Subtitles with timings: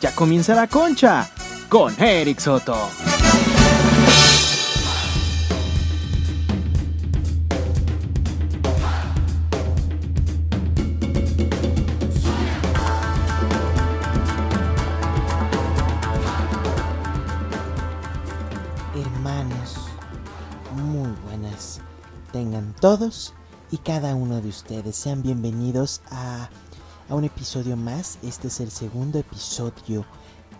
[0.00, 1.28] Ya comienza la concha
[1.68, 2.88] con Eric Soto.
[18.94, 19.78] Hermanos,
[20.76, 21.80] muy buenas.
[22.30, 23.34] Tengan todos
[23.72, 24.94] y cada uno de ustedes.
[24.94, 26.50] Sean bienvenidos a,
[27.08, 28.18] a un episodio más.
[28.22, 30.04] Este es el segundo episodio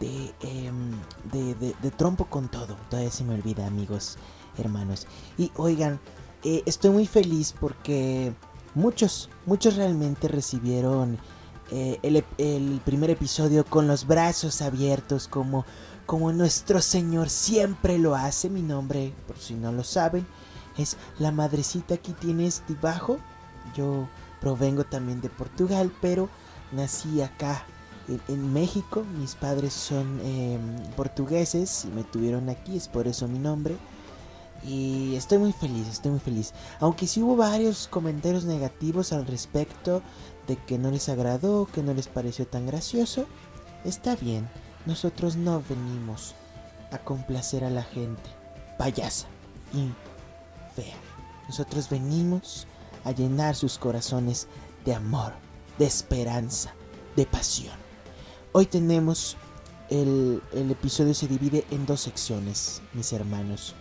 [0.01, 0.93] de, em,
[1.33, 2.77] de, de- de Trompo con todo.
[2.91, 4.17] Todavía se me olvida, amigos,
[4.57, 5.07] hermanos.
[5.37, 6.01] Y oigan,
[6.45, 8.33] eh, estoy muy feliz porque
[8.75, 11.19] muchos, muchos realmente recibieron
[11.71, 15.67] eh, el, el primer episodio con los brazos abiertos como,
[16.07, 18.49] como nuestro Señor siempre lo hace.
[18.49, 20.27] Mi nombre, por si no lo saben,
[20.79, 23.19] es la madrecita que tienes debajo.
[23.77, 24.09] Yo
[24.41, 26.29] provengo también de Portugal, pero
[26.73, 27.65] nací acá
[28.29, 29.05] en, México.
[29.19, 30.59] Mis padres son eh,
[30.97, 33.77] portugueses y me tuvieron aquí, es por eso mi nombre.
[34.65, 36.53] Y estoy muy feliz, estoy muy feliz.
[36.81, 40.03] Aunque sí hubo varios comentarios negativos al respecto
[40.49, 43.27] de que no les agradó, que no les pareció tan gracioso.
[43.85, 44.49] Está bien,
[44.87, 46.35] nosotros no venimos
[46.91, 48.39] a complacer a la gente
[48.79, 49.27] payasa
[49.75, 49.91] y
[50.75, 50.97] fea.
[51.49, 52.67] Nosotros venimos
[53.05, 54.49] a llenar sus corazones
[54.85, 55.33] de amor,
[55.79, 56.75] de esperanza,
[57.17, 57.77] de pasión.
[58.53, 59.37] Hoy tenemos
[59.91, 63.75] el, el episodio se divide en dos secciones, mis hermanos.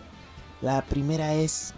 [0.60, 1.74] La primera es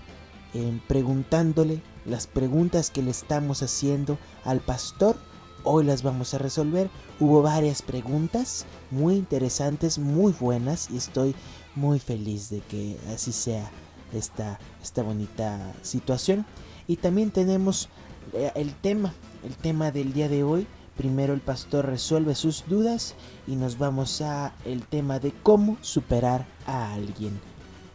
[0.54, 5.16] eh, preguntándole las preguntas que le estamos haciendo al pastor.
[5.62, 6.90] Hoy las vamos a resolver.
[7.20, 11.34] Hubo varias preguntas muy interesantes, muy buenas y estoy
[11.76, 13.70] muy feliz de que así sea
[14.12, 16.46] esta, esta bonita situación.
[16.90, 17.88] Y también tenemos
[18.32, 20.66] eh, el tema, el tema del día de hoy.
[20.96, 23.14] Primero el pastor resuelve sus dudas
[23.46, 27.38] y nos vamos a el tema de cómo superar a alguien.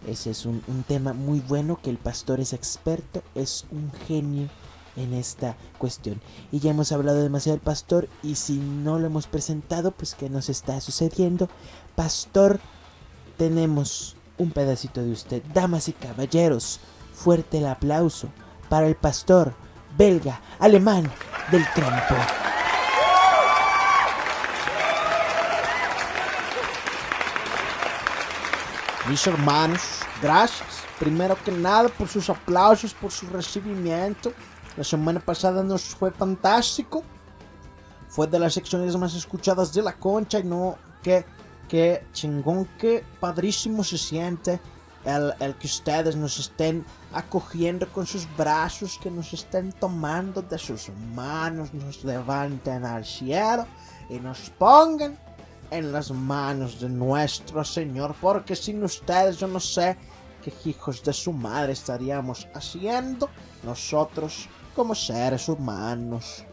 [0.07, 4.47] Ese es un, un tema muy bueno que el pastor es experto, es un genio
[4.95, 6.21] en esta cuestión.
[6.53, 10.29] Y ya hemos hablado demasiado del pastor y si no lo hemos presentado, pues ¿qué
[10.29, 11.49] nos está sucediendo?
[11.97, 12.61] Pastor,
[13.35, 15.43] tenemos un pedacito de usted.
[15.53, 16.79] Damas y caballeros,
[17.13, 18.29] fuerte el aplauso
[18.69, 19.53] para el pastor
[19.97, 21.11] belga, alemán
[21.51, 22.15] del trompo.
[29.09, 30.83] Mis hermanos, gracias.
[30.99, 34.33] Primero que nada por sus aplausos, por su recibimiento.
[34.77, 37.03] La semana pasada nos fue fantástico.
[38.07, 41.25] Fue de las secciones más escuchadas de la concha y no, qué,
[41.67, 44.59] qué chingón, qué padrísimo se siente
[45.05, 50.57] el, el que ustedes nos estén acogiendo con sus brazos, que nos estén tomando de
[50.57, 53.65] sus manos, nos levanten al cielo
[54.09, 55.17] y nos pongan
[55.71, 59.97] en las manos de nuestro Señor, porque sin ustedes yo no sé
[60.43, 63.29] qué hijos de su madre estaríamos haciendo
[63.63, 66.43] nosotros como seres humanos.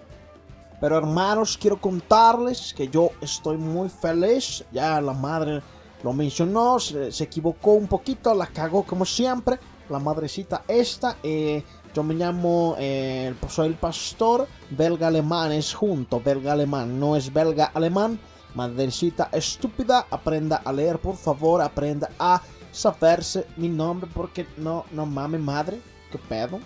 [0.80, 4.64] Pero hermanos, quiero contarles que yo estoy muy feliz.
[4.72, 5.62] Ya la madre
[6.02, 9.58] lo mencionó, se, equivocó un poquito, la cagó como siempre.
[9.88, 11.62] La madrecita esta, eh,
[11.94, 17.32] yo me llamo, eh, soy el pastor belga alemán, es junto, belga alemán, no es
[17.32, 18.18] belga alemán.
[18.54, 25.06] Madrecita estúpida, aprenda a leer, por favor, aprenda a saberse mi nombre, porque no, no
[25.06, 25.80] mames madre,
[26.10, 26.60] qué pedo.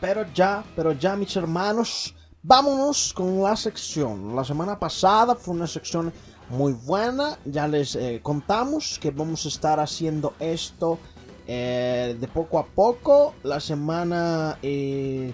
[0.00, 4.36] Pero ya, pero ya mis hermanos, vámonos con la sección.
[4.36, 6.12] La semana pasada fue una sección
[6.50, 10.98] muy buena, ya les eh, contamos que vamos a estar haciendo esto
[11.46, 13.34] eh, de poco a poco.
[13.42, 15.32] La semana eh,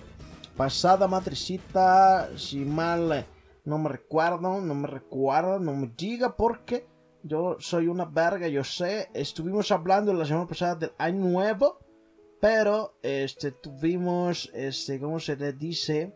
[0.57, 3.27] pasada, madrecita, si mal
[3.65, 6.87] no me recuerdo, no me recuerdo, no me diga porque
[7.23, 9.11] yo soy una verga, yo sé.
[9.13, 11.79] Estuvimos hablando la semana pasada del año nuevo,
[12.41, 16.15] pero este tuvimos, este, ¿cómo se le dice?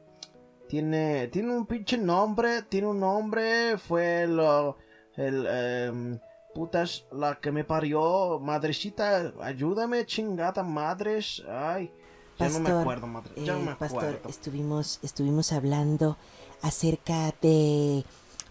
[0.67, 4.79] Tiene, tiene un pinche nombre, tiene un nombre, fue lo,
[5.15, 6.21] el, em,
[6.55, 11.93] putas, la que me parió, madrecita, ayúdame, chingada madres, ay,
[12.37, 14.29] ya no me Pastor, acuerdo, madre, ya no Eh, me pastor, acuerdo.
[14.29, 16.19] estuvimos, estuvimos hablando
[16.63, 18.05] acerca de,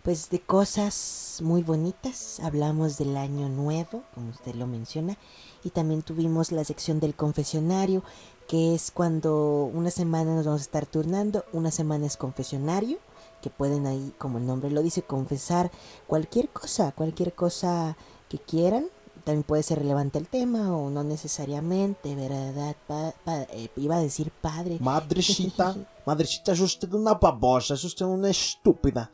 [0.04, 2.40] pues, de cosas muy bonitas.
[2.40, 5.18] Hablamos del año nuevo, como usted lo menciona,
[5.64, 8.04] y también tuvimos la sección del confesionario,
[8.48, 12.98] que es cuando una semana nos vamos a estar turnando, una semana es confesionario,
[13.42, 15.72] que pueden ahí, como el nombre lo dice, confesar
[16.08, 17.98] cualquier cosa, cualquier cosa
[18.30, 18.86] que quieran.
[19.26, 22.76] También puede ser relevante el tema o no necesariamente, ¿verdad?
[22.88, 24.78] Pa- pa- eh, iba a decir padre.
[24.82, 25.76] Madrecita,
[26.06, 29.12] madrecita, es usted una babosa, es usted una estúpida.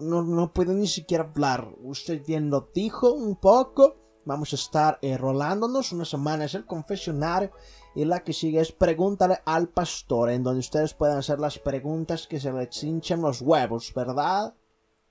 [0.00, 1.68] no, no puede ni siquiera hablar.
[1.82, 3.96] Usted bien lo dijo un poco.
[4.24, 5.92] Vamos a estar eh, rolándonos.
[5.92, 7.50] Una semana es el confesionario.
[7.94, 12.26] Y la que sigue es Pregúntale al Pastor, en donde ustedes pueden hacer las preguntas
[12.26, 14.54] que se les hinchen los huevos, ¿verdad?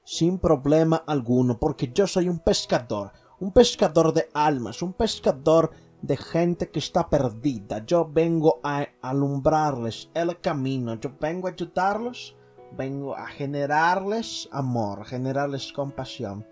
[0.03, 5.71] Sin problema alguno, porque yo soy un pescador, un pescador de almas, un pescador
[6.01, 7.85] de gente que está perdida.
[7.85, 12.35] Yo vengo a alumbrarles el camino, yo vengo a ayudarlos,
[12.77, 16.45] vengo a generarles amor, generarles compasión,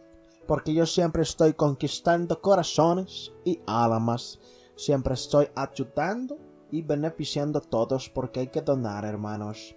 [0.48, 4.40] porque yo siempre estoy conquistando corazones y almas.
[4.76, 6.38] Siempre estoy ayudando
[6.72, 9.76] y beneficiando a todos porque hay que donar, hermanos.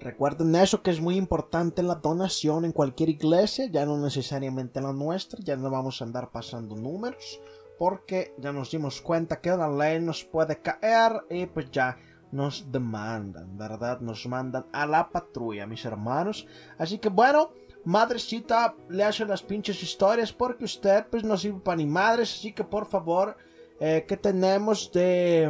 [0.00, 4.92] Recuerden eso que es muy importante la donación en cualquier iglesia, ya no necesariamente la
[4.92, 7.40] nuestra, ya no vamos a andar pasando números,
[7.78, 11.96] porque ya nos dimos cuenta que la ley nos puede caer y pues ya
[12.30, 14.00] nos demandan, ¿verdad?
[14.00, 16.46] Nos mandan a la patrulla, mis hermanos.
[16.78, 17.50] Así que bueno,
[17.84, 22.52] madrecita le hace las pinches historias porque usted pues no sirve para ni madres, así
[22.52, 23.36] que por favor
[23.80, 25.48] eh, ¿Qué tenemos de,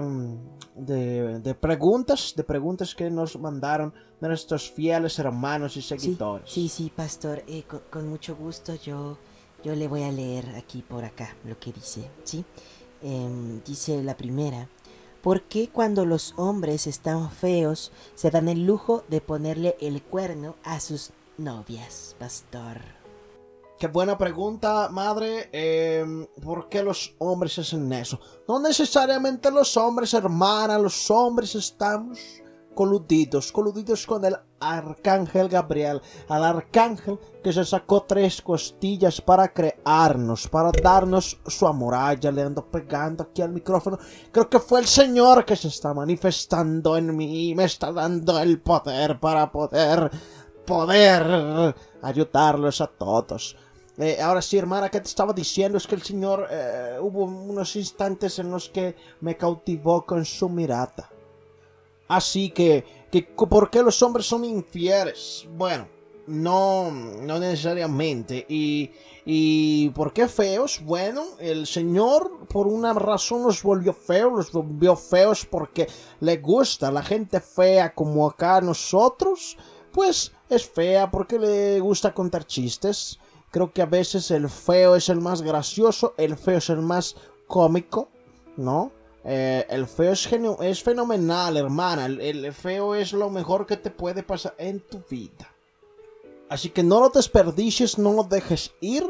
[0.77, 2.35] de, de, preguntas?
[2.37, 6.51] De preguntas que nos mandaron nuestros fieles hermanos y seguidores.
[6.51, 9.17] Sí, sí, pastor, eh, con, mucho gusto yo,
[9.65, 12.45] yo le voy a leer aquí por acá lo que dice, ¿sí?
[13.01, 14.69] Em, dice la primera,
[15.23, 20.57] ¿por qué cuando los hombres están feos se dan el lujo de ponerle el cuerno
[20.65, 22.79] a sus novias, pastor?
[23.79, 25.49] Qué buena pregunta, madre.
[25.52, 28.19] Em, ¿Por qué los hombres hacen eso?
[28.49, 30.79] No necesariamente los hombres, hermana.
[30.79, 32.19] Los hombres estamos
[32.79, 40.46] coludidos, coludidos con el arcángel Gabriel, al arcángel que se sacó tres costillas para crearnos,
[40.46, 41.94] para darnos su amor.
[42.23, 43.99] Le ando pegando aquí al micrófono.
[44.31, 48.61] Creo que fue el Señor que se está manifestando en mí, me está dando el
[48.61, 50.11] poder para poder,
[50.69, 53.56] poder ayudarlos a todos.
[53.97, 55.79] Eh, ahora sí, hermana, ¿qué te estaba diciendo?
[55.79, 60.49] Es que el Señor eh, hubo unos instantes en los que me cautivó con su
[60.49, 61.11] mirada.
[62.06, 65.47] Así que, que, ¿por qué los hombres son infieles?
[65.56, 65.88] Bueno,
[66.29, 68.47] no, no necesariamente.
[68.49, 68.93] Y,
[69.25, 70.81] y ¿por qué feos?
[70.85, 75.88] Bueno, el Señor por una razón los volvió feos, los volvió feos porque
[76.20, 79.56] le gusta la gente fea como acá nosotros.
[79.99, 83.19] Pues es fea porque le gusta contar chistes
[83.50, 87.17] Creo que a veces el feo es el más gracioso, el feo es el más
[87.49, 88.09] cómico,
[88.56, 88.93] ¿no?
[89.25, 90.29] Eh, el feo es,
[90.61, 92.06] es fenomenal, hermana.
[92.06, 95.53] el, feo es lo mejor que te puede pasar en tu vida.
[96.49, 99.05] Así que no lo desperdicies, no lo dejes ir.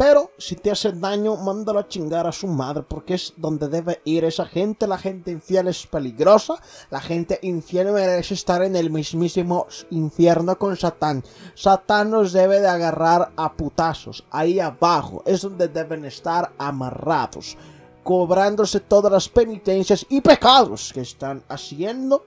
[0.00, 4.00] Pero si te hace daño, mándalo a chingar a su madre, porque es donde debe
[4.06, 4.86] ir esa gente.
[4.86, 6.54] La gente infiel es peligrosa.
[6.88, 11.22] La gente infiel merece estar en el mismísimo infierno con Satán.
[11.54, 14.24] Satán nos debe de agarrar a putazos.
[14.30, 17.58] Ahí abajo es donde deben estar amarrados.
[18.02, 22.24] Cobrándose todas las penitencias y pecados que están haciendo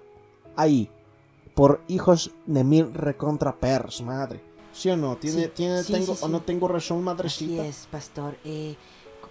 [0.55, 0.91] ahí.
[1.55, 3.57] Por hijos de mil recontra
[4.03, 4.52] madre.
[4.73, 5.15] ¿Sí o no?
[5.17, 7.61] ¿Tiene, tiene, tengo, ¿O no tengo razón, madrecita?
[7.61, 8.35] Así es, pastor.
[8.43, 8.75] Eh,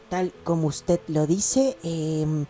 [0.09, 2.47] tal como usted lo dice, em,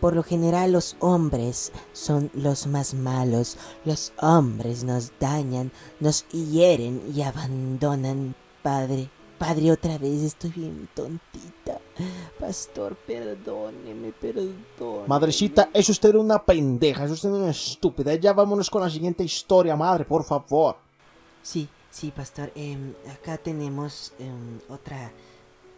[0.00, 3.56] por lo general los hombres son los más malos.
[3.84, 9.08] Los hombres nos dañan, nos hieren y abandonan, padre.
[9.38, 11.80] Padre, otra vez estoy bien tontita.
[12.38, 15.06] Pastor, perdóneme, perdóneme.
[15.06, 18.14] Madrecita, es usted una pendeja, es usted una estúpida.
[18.14, 20.76] Ya vámonos con la siguiente historia, madre, por favor.
[21.42, 22.50] Sí, Sí, pastor.
[22.56, 25.12] Em, acá tenemos em, otra,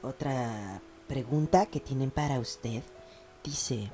[0.01, 2.85] otra pregunta que tienen para usted.
[3.43, 3.91] Dice,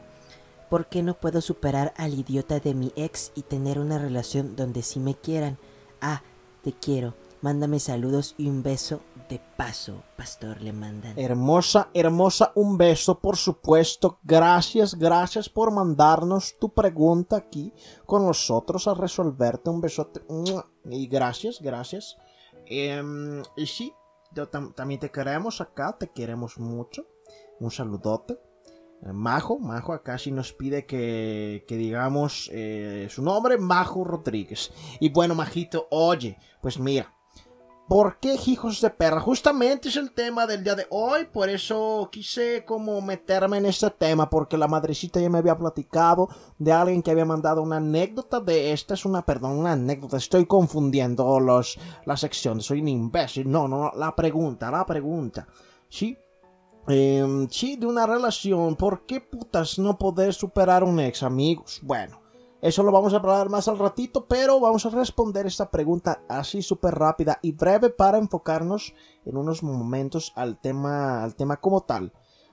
[0.69, 4.83] ¿por qué no puedo superar al idiota de mi ex y tener una relación donde
[4.83, 5.57] sí me quieran?
[6.03, 6.23] Ah,
[6.63, 7.15] te quiero.
[7.41, 9.01] Mándame saludos y un beso
[9.31, 11.17] de paso, pastor, le mandan.
[11.17, 14.19] Hermosa, hermosa, un beso, por supuesto.
[14.25, 17.73] Gracias, gracias por mandarnos tu pregunta aquí
[18.07, 19.71] con nosotros a resolverte.
[19.71, 20.21] Un besote.
[20.85, 22.19] Y gracias, gracias.
[22.67, 23.95] Em, y sí,
[24.35, 27.07] yo también te queremos acá, te queremos mucho.
[27.61, 28.37] Un saludote.
[29.03, 34.73] Eh, Majo, Majo acá sí nos pide que, que digamos eh, su nombre, Majo Rodríguez.
[34.99, 37.15] Y bueno, Majito, oye, pues mira,
[37.91, 39.19] ¿Por qué hijos de perra?
[39.19, 43.91] Justamente es el tema del día de hoy, por eso quise como meterme en este
[43.91, 48.39] tema, porque la madrecita ya me había platicado de alguien que había mandado una anécdota
[48.39, 53.51] de esta, es una, perdón, una anécdota, estoy confundiendo los, las secciones, soy un imbécil,
[53.51, 55.49] no, no, la pregunta, la pregunta,
[55.89, 56.17] ¿sí?
[56.87, 61.81] Eh, sí, de una relación, ¿por qué putas no poder superar un ex, amigos?
[61.83, 62.21] Bueno,
[62.63, 66.61] Eso lo vamos a hablar más al ratito, pero vamos a responder esta pregunta así
[66.61, 72.13] súper rápida y breve para enfocarnos en unos momentos al tema, al tema como tal.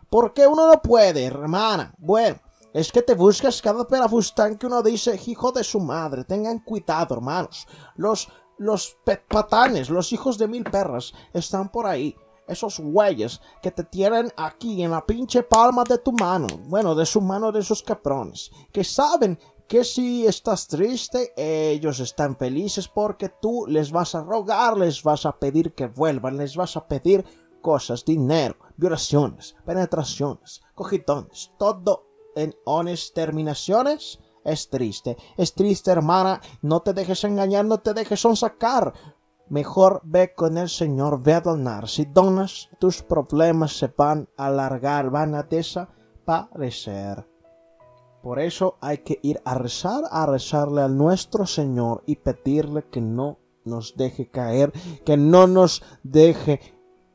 [0.09, 1.93] ¿Por qué uno no puede, hermana?
[1.97, 2.39] Bueno,
[2.73, 6.23] es que te buscas cada perafustán que uno dice, hijo de su madre.
[6.23, 7.67] Tengan cuidado, hermanos.
[7.95, 8.97] Los, los
[9.27, 12.15] patanes, los hijos de mil perras, están por ahí
[12.47, 17.05] esos güeyes que te tienen aquí en la pinche palma de tu mano, bueno, de
[17.05, 19.37] su mano de esos caprones, que saben
[19.67, 25.25] que si estás triste, ellos están felices porque tú les vas a rogar, les vas
[25.25, 27.25] a pedir que vuelvan, les vas a pedir
[27.61, 34.19] cosas, dinero, violaciones, penetraciones, cogitones, todo en honest terminaciones.
[34.45, 38.93] Es triste, es triste hermana, no te dejes engañar, no te dejes sonsacar.
[39.49, 41.89] Mejor ve con el Señor, ve a donar.
[41.89, 47.27] Si donas, tus problemas se van a alargar, van a desaparecer.
[48.27, 52.99] Por eso hay que ir a rezar, a rezarle al nuestro Señor y pedirle que
[52.99, 54.73] no nos deje caer,
[55.05, 56.59] que no nos deje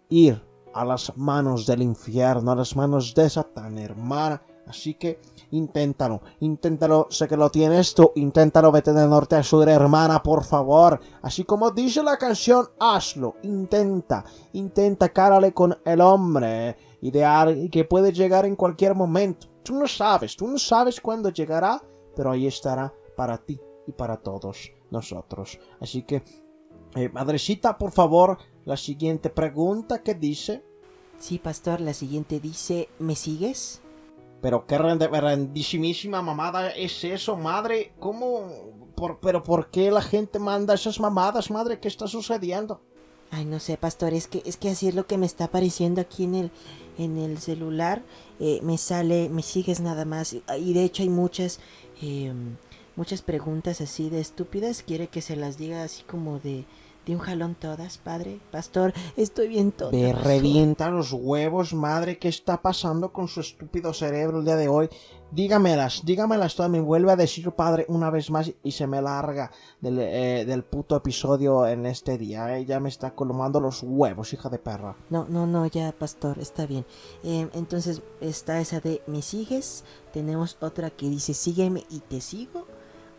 [0.08, 0.42] ir
[0.72, 4.40] a las manos del infierno, a las manos de Satán, hermana.
[4.66, 9.68] Así que inténtalo, inténtalo, sé que lo tienes tú, inténtalo, vete de norte a sur,
[9.68, 10.98] hermana, por favor.
[11.20, 18.14] Así como dice la canción, hazlo, intenta, intenta, cárale con el hombre ideal que puede
[18.14, 19.51] llegar en cualquier momento.
[19.62, 21.82] Tú no sabes, tú no sabes cuándo llegará,
[22.16, 25.58] pero ahí estará para ti y para todos nosotros.
[25.80, 26.22] Así que,
[26.94, 30.64] eh, madrecita, por favor, la siguiente pregunta que dice...
[31.18, 33.80] Sí, pastor, la siguiente dice, ¿me sigues?
[34.40, 37.92] Pero qué rendísimísima mamada es eso, madre.
[38.00, 38.90] ¿Cómo?
[38.96, 41.78] Por, pero ¿por qué la gente manda esas mamadas, madre?
[41.78, 42.80] ¿Qué está sucediendo?
[43.30, 46.00] Ay, no sé, pastor, es que, es que así es lo que me está apareciendo
[46.00, 46.50] aquí en el,
[46.98, 48.02] en el celular.
[48.40, 50.34] Eh, me sale, me sigues nada más.
[50.58, 51.60] Y de hecho hay muchas,
[52.00, 52.56] em,
[52.96, 54.82] muchas preguntas así de estúpidas.
[54.82, 56.64] Quiere que se las diga así como de,
[57.06, 59.92] de un jalón todas, padre, pastor, estoy bien todo.
[59.92, 64.68] Me revienta los huevos, madre, ¿qué está pasando con su estúpido cerebro el día de
[64.68, 64.88] hoy?
[65.32, 69.50] Dígamelas, dígamelas todas, me vuelve a decir padre una vez más y se me larga
[69.80, 72.66] del, eh, del puto episodio en este día, eh.
[72.66, 74.94] ya me está colomando los huevos, hija de perra.
[75.08, 76.84] No, no, no, ya, pastor, está bien.
[77.24, 82.66] Em, entonces está esa de me sigues, tenemos otra que dice sígueme y te sigo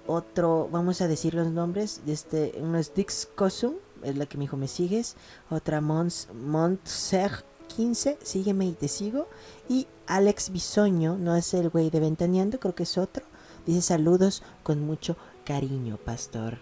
[0.07, 4.43] otro, vamos a decir los nombres, este, uno es Dix Kosum, es la que me
[4.43, 5.15] dijo me sigues,
[5.49, 7.45] otra Mons, Montser
[7.75, 9.27] 15, sígueme y te sigo,
[9.69, 13.25] y Alex Bisoño, no es el güey de Ventaneando, creo que es otro,
[13.65, 16.59] dice saludos con mucho cariño, pastor.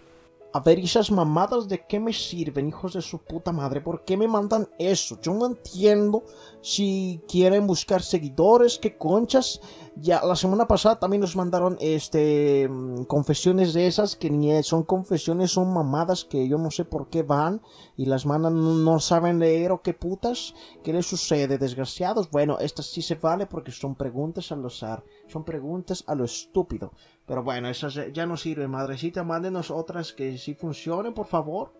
[0.53, 4.17] A ver, esas mamadas de qué me sirven, hijos de su puta madre, ¿por qué
[4.17, 5.17] me mandan eso?
[5.21, 6.25] Yo no entiendo
[6.61, 9.61] si quieren buscar seguidores, qué conchas.
[9.97, 14.83] Ya la semana pasada también nos mandaron este mm, confesiones de esas que ni son
[14.83, 17.61] confesiones, son mamadas que yo no sé por qué van
[17.97, 20.55] y las mandan, no saben leer o qué putas.
[20.83, 22.31] ¿Qué les sucede, desgraciados?
[22.31, 26.93] Bueno, estas sí se vale porque son preguntas al azar, son preguntas a lo estúpido.
[27.25, 29.23] Pero bueno, esas ya no sirven, madrecita.
[29.23, 31.73] Mándenos otras que sí funcionen, por favor.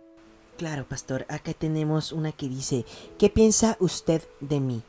[0.57, 1.25] Claro, pastor.
[1.29, 2.85] Acá tenemos una que dice,
[3.17, 4.83] ¿qué piensa usted de mí?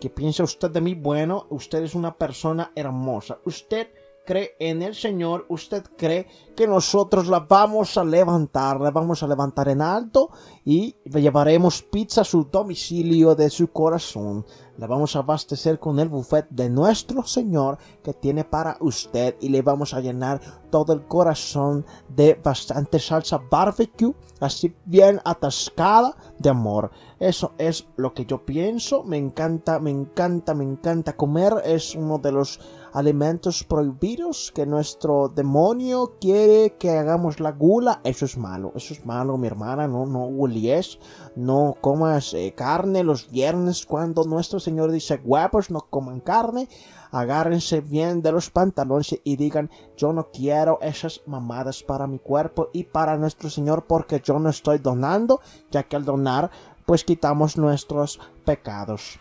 [0.00, 0.94] ¿Qué piensa usted de mí?
[0.94, 3.38] Bueno, usted es una persona hermosa.
[3.44, 3.88] Usted
[4.26, 9.26] cree en el Señor, usted cree que nosotros la vamos a levantar, la vamos a
[9.26, 10.30] levantar en alto
[10.64, 14.44] y llevaremos pizza a su domicilio de su corazón.
[14.78, 19.48] La vamos a abastecer con el buffet de nuestro Señor que tiene para usted y
[19.48, 20.40] le vamos a llenar
[20.70, 26.90] todo el corazón de bastante salsa barbecue, así bien atascada de amor.
[27.18, 29.02] Eso es lo que yo pienso.
[29.02, 31.54] Me encanta, me encanta, me encanta comer.
[31.64, 32.60] Es uno de los
[32.96, 38.00] alimentos prohibidos que nuestro demonio quiere que hagamos la gula.
[38.04, 39.86] Eso es malo, eso es malo, mi hermana.
[39.86, 40.98] No, no huelies,
[41.36, 46.70] no comas eh, carne los viernes cuando nuestro Señor dice huevos, no coman carne.
[47.10, 52.70] Agárrense bien de los pantalones y digan, yo no quiero esas mamadas para mi cuerpo
[52.72, 56.50] y para nuestro Señor porque yo no estoy donando, ya que al donar,
[56.86, 59.20] pues quitamos nuestros pecados.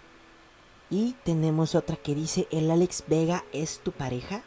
[0.89, 4.43] Y tenemos otra que dice, ¿el Alex Vega es tu pareja?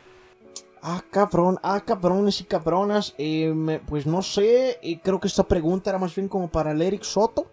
[0.83, 3.15] Ah, cabrón, ah, cabrones y cabronas.
[3.19, 6.83] Eh, pues no sé, y creo que esta pregunta era más bien como para el
[6.83, 7.47] Eric Soto.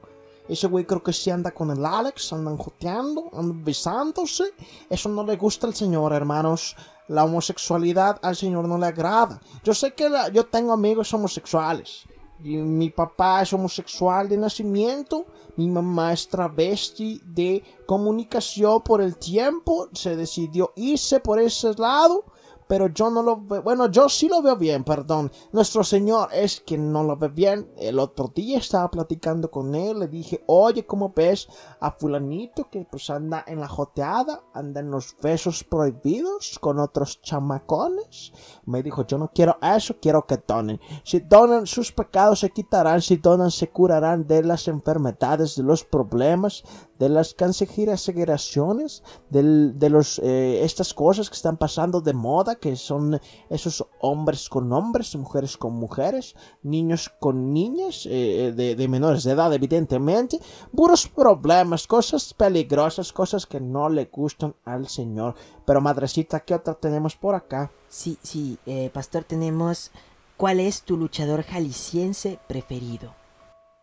[0.48, 4.54] Ese güey creo que sí anda con el Alex, andan joteando, andan besándose.
[4.90, 6.76] Eso no le gusta al señor, hermanos.
[7.08, 9.42] La homosexualidad al señor no le agrada.
[9.64, 12.06] Yo sé que yo tengo amigos homosexuales.
[12.46, 15.26] Mi papá es homosexual de nacimiento.
[15.56, 19.90] Mi mamá es travesti de comunicación por el tiempo.
[19.94, 22.26] Se decidió irse por ese lado
[22.68, 25.32] pero yo no lo veo, bueno, yo sí lo veo bien, perdón.
[25.52, 27.70] Nuestro Señor es quien no lo ve bien.
[27.78, 31.48] El otro día estaba platicando con él, le dije, oye, ¿cómo ves
[31.80, 37.22] a fulanito que pues anda en la joteada, anda en los besos prohibidos con otros
[37.22, 38.34] chamacones?
[38.66, 40.80] Me dijo, yo no quiero eso, quiero que donen.
[41.04, 45.84] Si donan, sus pecados se quitarán, si donan, se curarán de las enfermedades, de los
[45.84, 46.64] problemas,
[47.00, 53.20] de las canceraciones, de los, eh, estas cosas que están pasando de moda, que son
[53.50, 59.32] esos hombres con hombres, mujeres con mujeres, niños con niñas, eh, de, de, menores de
[59.32, 60.40] edad, evidentemente,
[60.76, 65.36] puros problemas, cosas peligrosas, cosas que no le gustan al Señor.
[65.66, 67.72] Pero madrecita, ¿qué otra tenemos por acá?
[67.90, 69.92] Sí, sí, eh, pastor, tenemos...
[70.38, 73.14] ¿Cuál es tu luchador jalisciense preferido?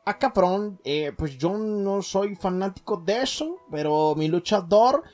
[0.05, 5.05] Ah, cabrón, eh, pues yo no soy fanático de eso, pero mi luchador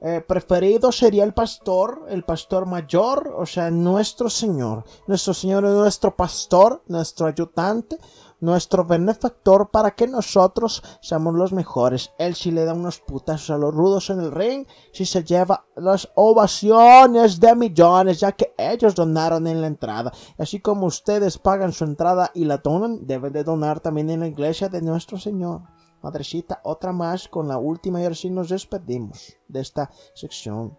[0.00, 4.84] eh, preferido sería el pastor, el pastor mayor, o sea, nuestro Señor.
[5.08, 7.98] Nuestro Señor es nuestro pastor, nuestro ayudante,
[8.40, 12.12] nuestro benefactor para que nosotros seamos los mejores.
[12.18, 15.66] Él si le da unos putazos a los rudos en el ring, si se lleva
[15.74, 20.12] las ovaciones de millones, ya que ellos donaron en la entrada.
[20.38, 24.28] Así como ustedes pagan su entrada y la donan, deben de donar también en la
[24.28, 25.62] iglesia de nuestro Señor.
[26.02, 30.78] Madrecita, otra más con la última y ahora sí nos despedimos de esta sección.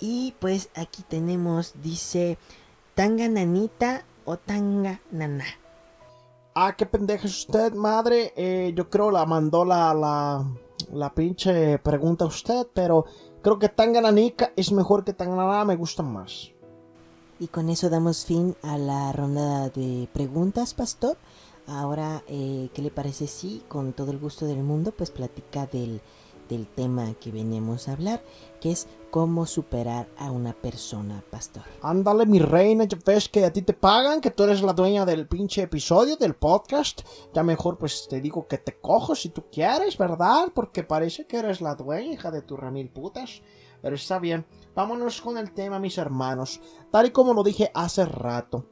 [0.00, 2.36] Y pues aquí tenemos, dice,
[2.94, 5.61] tanga nanita o tanga naná.
[6.54, 8.34] Ah, qué pendeja es usted, madre.
[8.36, 10.46] Eh, yo creo la mandó la, la,
[10.92, 13.06] la pinche pregunta a usted, pero
[13.40, 16.50] creo que Tangananica es mejor que Tanganá, me gusta más.
[17.40, 21.16] Y con eso damos fin a la ronda de preguntas, pastor.
[21.66, 26.02] Ahora, eh, ¿qué le parece si, con todo el gusto del mundo, pues platica del,
[26.48, 28.22] del tema que veníamos a hablar,
[28.60, 31.64] que es cómo superar a una persona, pastor.
[31.82, 35.04] Ándale, mi reina, ya ves que a ti te pagan, que tú eres la dueña
[35.04, 37.02] del pinche episodio, del podcast.
[37.34, 40.48] Ya mejor pues te digo que te cojo si tú quieres, ¿verdad?
[40.54, 43.42] Porque parece que eres la dueña, hija de tu ramil putas.
[43.82, 46.60] Pero está bien, vámonos con el tema, mis hermanos.
[46.90, 48.66] Tal y como lo dije hace rato.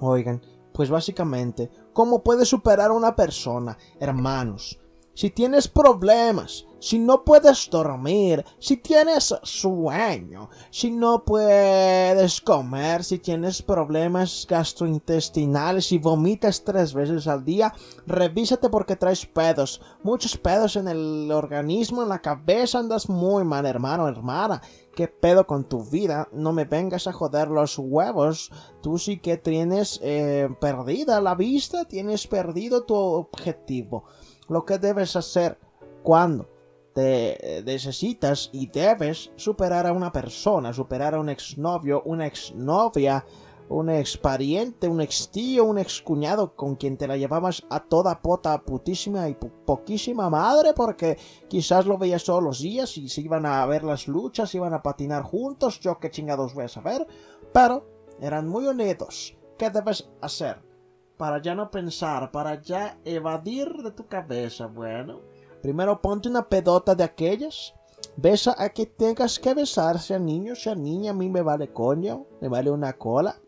[0.00, 3.78] Oigan, pues básicamente, ¿cómo puedes superar a una persona?
[3.98, 4.78] Hermanos,
[5.14, 13.18] si tienes problemas, si no puedes dormir, si tienes sueño, si no puedes comer, si
[13.18, 17.72] tienes problemas gastrointestinales y vomitas tres veces al día,
[18.06, 23.64] revísate porque traes pedos, muchos pedos en el organismo, en la cabeza, andas muy mal,
[23.66, 24.60] hermano, hermana.
[24.94, 26.28] ¿Qué pedo con tu vida?
[26.32, 28.52] No me vengas a joder los huevos.
[28.80, 34.04] Tú sí que tienes eh, perdida la vista, tienes perdido tu objetivo
[34.48, 35.58] lo que debes hacer
[36.02, 36.48] cuando
[36.94, 43.24] te necesitas y debes superar a una persona, superar a un exnovio, una exnovia,
[43.68, 49.28] un expariente, un extío, un excuñado con quien te la llevabas a toda pota putísima
[49.28, 53.82] y poquísima madre porque quizás lo veías todos los días y se iban a ver
[53.82, 57.06] las luchas, iban a patinar juntos, yo qué chingados voy a saber,
[57.52, 57.86] pero
[58.20, 59.36] eran muy unidos.
[59.58, 60.73] ¿Qué debes hacer?
[61.16, 65.20] Para ya no pensar, para ya evadir de tu cabeza, bueno.
[65.62, 67.74] Primero ponte una pedota de aquellas.
[68.16, 72.26] Besa a que tengas que besar, sea niño, sea niña, a mí me vale coño,
[72.40, 73.40] me vale una cola.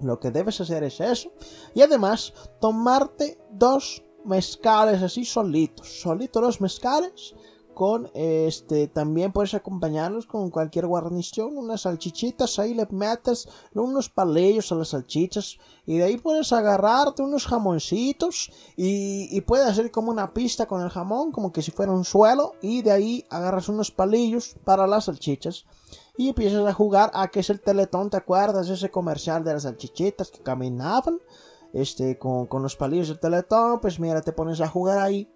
[0.00, 1.32] Lo que debes hacer es eso.
[1.74, 6.00] Y además, tomarte dos mezcales así solitos.
[6.00, 7.34] Solitos los mezcales
[8.12, 14.74] este también puedes acompañarlos con cualquier guarnición unas salchichitas ahí le metes unos palillos a
[14.74, 20.34] las salchichas y de ahí puedes agarrarte unos jamoncitos y, y puedes hacer como una
[20.34, 23.90] pista con el jamón como que si fuera un suelo y de ahí agarras unos
[23.90, 25.64] palillos para las salchichas
[26.18, 29.62] y empiezas a jugar a que es el teletón te acuerdas ese comercial de las
[29.62, 31.18] salchichitas que caminaban
[31.72, 35.30] este con, con los palillos del teletón pues mira te pones a jugar ahí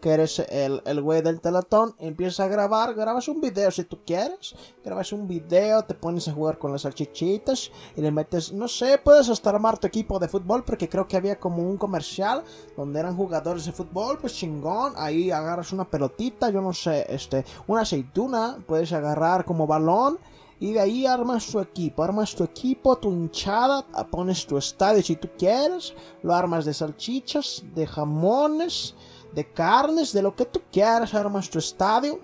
[0.00, 3.98] que eres el, el güey del teletón, empiezas a grabar, grabas un video si tú
[4.04, 8.68] quieres, grabas un video, te pones a jugar con las salchichitas y le metes, no
[8.68, 12.42] sé, puedes hasta armar tu equipo de fútbol porque creo que había como un comercial
[12.76, 17.44] donde eran jugadores de fútbol, pues chingón, ahí agarras una pelotita, yo no sé, este,
[17.66, 20.18] una aceituna, puedes agarrar como balón
[20.60, 25.16] y de ahí armas tu equipo, armas tu equipo, tu hinchada, pones tu estadio si
[25.16, 28.94] tú quieres, lo armas de salchichas, de jamones,
[29.32, 32.20] de carnes, de lo que tú quieras, armas tu estadio.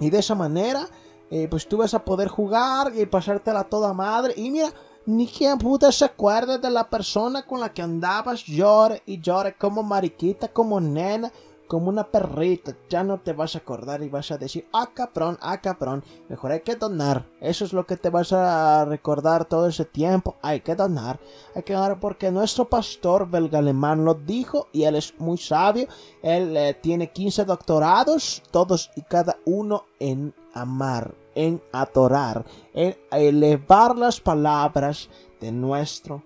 [0.00, 0.86] Y de esa manera,
[1.30, 4.34] eh, pues tú vas a poder jugar y pasártela toda madre.
[4.36, 4.72] Y mira,
[5.06, 9.56] ni quien puta se acuerde de la persona con la que andabas, llore y llore
[9.56, 11.32] como mariquita, como nena,
[11.68, 15.38] como una perrita, ya no te vas a acordar y vas a decir, ah cabrón,
[15.42, 19.68] ah cabrón, mejor hay que donar, eso es lo que te vas a recordar todo
[19.68, 21.20] ese tiempo, hay que donar,
[21.54, 25.86] hay que donar porque nuestro pastor belga alemán lo dijo y él es muy sabio,
[26.22, 33.96] él eh, tiene 15 doctorados, todos y cada uno en amar, en adorar, en elevar
[33.96, 36.22] las palabras de nuestro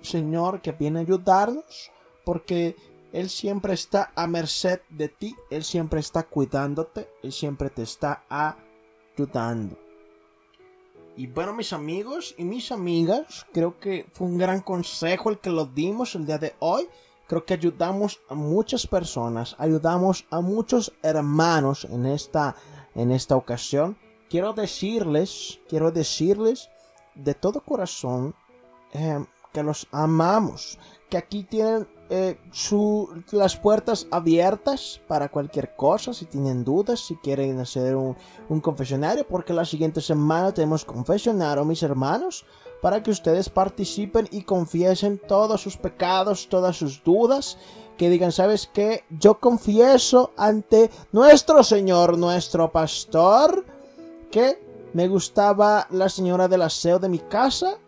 [0.00, 1.90] Señor que viene a ayudarnos,
[2.24, 2.74] porque
[3.12, 8.24] él siempre está a merced de ti, Él siempre está cuidándote, Él siempre te está
[8.28, 9.76] ayudando.
[11.14, 15.50] Y bueno, mis amigos y mis amigas, creo que fue un gran consejo el que
[15.50, 16.88] lo dimos el día de hoy.
[17.26, 22.56] Creo que ayudamos a muchas personas, ayudamos a muchos hermanos en esta,
[22.94, 23.98] en esta ocasión.
[24.30, 26.70] Quiero decirles, quiero decirles
[27.14, 28.34] de todo corazón
[28.94, 29.22] eh,
[29.52, 30.78] que los amamos,
[31.10, 32.36] que aquí tienen eh,
[33.30, 39.54] las puertas abiertas para cualquier cosa, si tienen dudas, si quieren hacer un, confesionario, porque
[39.54, 42.44] la siguiente semana tenemos confesionario, mis hermanos,
[42.82, 47.56] para que ustedes participen y confiesen todos sus pecados, todas sus dudas,
[47.96, 49.04] que digan, ¿sabes qué?
[49.18, 53.64] Yo confieso ante nuestro Señor, nuestro pastor,
[54.30, 57.78] que me gustaba la señora del aseo de mi casa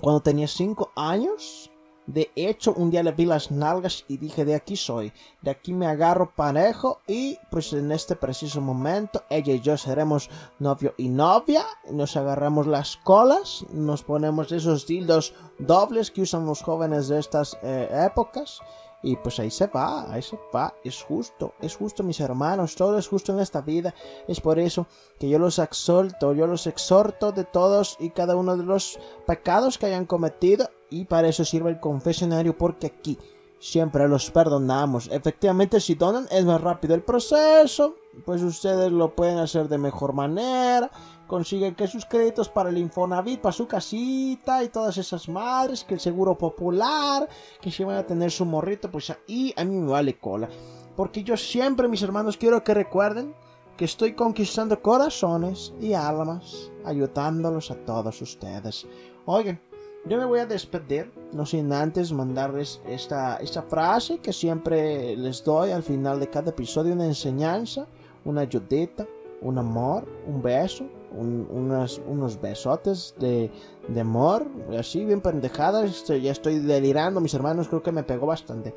[0.00, 1.69] cuando tenía 5 años
[2.12, 5.72] de hecho, un día le vi las nalgas y dije, de aquí soy, de aquí
[5.72, 11.08] me agarro parejo y pues en este preciso momento ella y yo seremos novio y
[11.08, 17.20] novia, nos agarramos las colas, nos ponemos esos dildos dobles que usan los jóvenes de
[17.20, 18.58] estas eh, épocas
[19.04, 22.98] y pues ahí se va, ahí se va, es justo, es justo mis hermanos, todo
[22.98, 23.94] es justo en esta vida,
[24.26, 24.88] es por eso
[25.20, 29.78] que yo los exhorto, yo los exhorto de todos y cada uno de los pecados
[29.78, 33.18] que hayan cometido y para eso sirve el confesionario porque aquí
[33.60, 35.08] siempre los perdonamos.
[35.12, 40.14] Efectivamente, si donan es más rápido el proceso, pues ustedes lo pueden hacer de mejor
[40.14, 40.90] manera.
[41.26, 45.94] Consiguen que sus créditos para el Infonavit, para su casita y todas esas madres, que
[45.94, 47.28] el seguro popular,
[47.60, 50.48] que si van a tener su morrito, pues ahí a mí me vale cola.
[50.96, 53.34] Porque yo siempre, mis hermanos, quiero que recuerden
[53.76, 58.86] que estoy conquistando corazones y almas, ayudándolos a todos ustedes.
[59.24, 59.60] Oigan,
[60.06, 65.44] yo me voy a despedir, no sin antes mandarles esta, esta frase que siempre les
[65.44, 67.86] doy al final de cada episodio, una enseñanza,
[68.24, 69.06] una ayudita,
[69.42, 73.50] un amor, un beso, unos besotes de,
[73.88, 74.46] de amor,
[74.78, 78.74] así bien pendejadas, este, ya estoy delirando, mis hermanos, creo que me pegó bastante.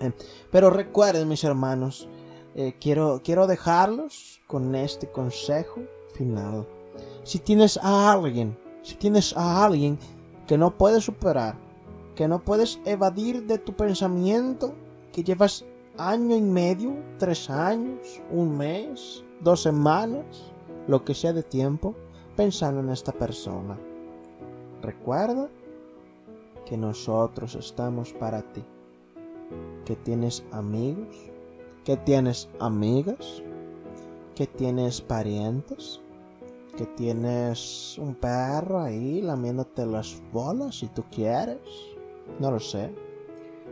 [0.00, 0.12] Eh,
[0.50, 2.08] pero recuerden, mis hermanos,
[2.54, 5.80] eh, quiero, quiero dejarlos con este consejo
[6.14, 6.66] final.
[7.22, 9.98] Si tienes a alguien, si tienes a alguien
[10.46, 11.56] que no puedes superar,
[12.14, 14.74] que no puedes evadir de tu pensamiento,
[15.12, 15.64] que llevas
[15.98, 20.52] año y medio, tres años, un mes, dos semanas,
[20.86, 21.94] lo que sea de tiempo,
[22.36, 23.78] pensando en esta persona.
[24.82, 25.48] Recuerda
[26.66, 28.64] que nosotros estamos para ti,
[29.84, 31.30] que tienes amigos,
[31.84, 33.42] que tienes amigas,
[34.34, 36.00] que tienes parientes,
[36.76, 41.58] que tienes un perro ahí lamiéndote las bolas si tú quieres.
[42.38, 42.94] No lo sé.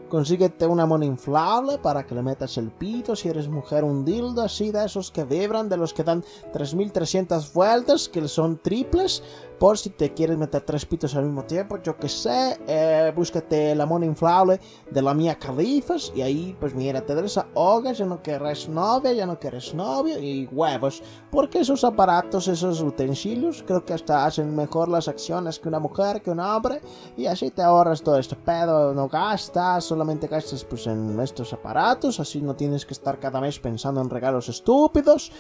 [0.09, 3.15] Consíguete una mona inflable para que le metas el pito.
[3.15, 7.53] Si eres mujer, un dildo así de esos que vibran, de los que dan 3300
[7.53, 9.23] vueltas, que son triples
[9.61, 13.75] por si te quieres meter tres pitos al mismo tiempo, yo que sé, eh, búscate
[13.75, 14.59] la mona inflable
[14.90, 19.27] de la mía Califas y ahí pues mira, te desahogas, ya no quieres novia, ya
[19.27, 24.88] no quieres novio y huevos, porque esos aparatos, esos utensilios, creo que hasta hacen mejor
[24.88, 26.81] las acciones que una mujer, que un hombre
[27.18, 32.18] y así te ahorras todo este pedo, no gastas, solamente gastas pues en estos aparatos,
[32.18, 35.31] así no tienes que estar cada mes pensando en regalos estúpidos,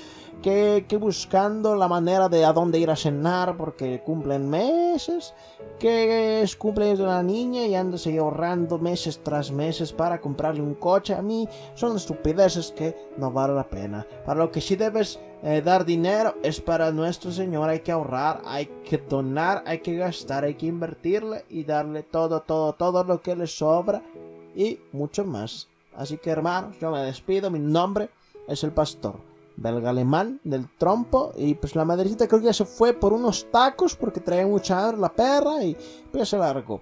[0.42, 5.34] que, que buscando la manera de a dónde ir a cenar porque cumplen meses,
[5.78, 10.74] que es cumpleaños de una niña y ahí ahorrando meses tras meses para comprarle un
[10.74, 11.14] coche.
[11.14, 14.04] A mí son estupideces que no vale la pena.
[14.26, 17.68] Para lo que sí debes eh, dar dinero es para nuestro Señor.
[17.68, 22.40] Hay que ahorrar, hay que donar, hay que gastar, hay que invertirle y darle todo,
[22.40, 24.02] todo, todo lo que le sobra
[24.56, 25.68] y mucho más.
[25.94, 27.48] Así que hermanos, yo me despido.
[27.48, 28.08] Mi nombre
[28.48, 32.64] es el pastor belga alemán del trompo y pues la madrecita creo que ya se
[32.64, 35.76] fue por unos tacos porque traía mucha hambre la perra y
[36.10, 36.80] pues se largó.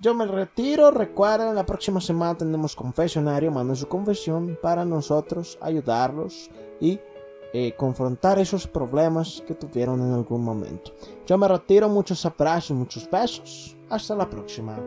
[0.00, 6.50] Yo me retiro, recuerden, la próxima semana tendremos confesionario, manden su confesión para nosotros ayudarlos
[6.80, 6.98] y
[7.52, 10.92] eh, confrontar esos problemas que tuvieron en algún momento.
[11.26, 14.78] Yo me retiro, muchos abrazos, muchos besos, hasta la próxima.